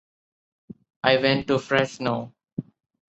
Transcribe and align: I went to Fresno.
I 1.03 1.17
went 1.17 1.45
to 1.49 1.59
Fresno. 1.59 2.33